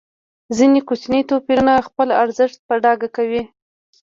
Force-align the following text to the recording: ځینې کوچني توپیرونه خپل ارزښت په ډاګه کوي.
ځینې 0.57 0.79
کوچني 0.87 1.21
توپیرونه 1.29 1.73
خپل 1.87 2.07
ارزښت 2.23 2.59
په 2.67 2.73
ډاګه 2.83 3.09
کوي. 3.17 3.43